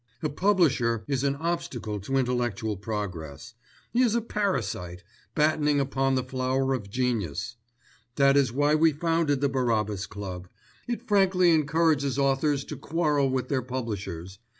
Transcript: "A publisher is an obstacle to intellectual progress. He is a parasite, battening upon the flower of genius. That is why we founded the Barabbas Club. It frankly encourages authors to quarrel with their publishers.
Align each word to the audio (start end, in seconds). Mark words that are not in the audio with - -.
"A 0.23 0.29
publisher 0.29 1.03
is 1.07 1.23
an 1.23 1.35
obstacle 1.35 1.99
to 1.99 2.17
intellectual 2.17 2.75
progress. 2.75 3.53
He 3.93 4.01
is 4.01 4.15
a 4.15 4.21
parasite, 4.21 5.03
battening 5.35 5.79
upon 5.79 6.15
the 6.15 6.23
flower 6.23 6.73
of 6.73 6.89
genius. 6.89 7.55
That 8.15 8.35
is 8.35 8.51
why 8.51 8.73
we 8.73 8.93
founded 8.93 9.41
the 9.41 9.49
Barabbas 9.49 10.07
Club. 10.07 10.47
It 10.87 11.07
frankly 11.07 11.51
encourages 11.51 12.17
authors 12.17 12.63
to 12.65 12.77
quarrel 12.77 13.29
with 13.29 13.47
their 13.49 13.61
publishers. 13.61 14.39